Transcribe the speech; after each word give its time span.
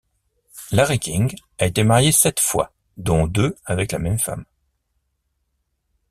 Larry 0.71 0.97
King 0.97 1.35
a 1.59 1.67
été 1.67 1.83
marié 1.83 2.11
sept 2.11 2.39
fois, 2.39 2.73
dont 2.97 3.27
deux 3.27 3.55
avec 3.65 3.91
la 3.91 3.99
même 3.99 4.17
femme. 4.17 4.45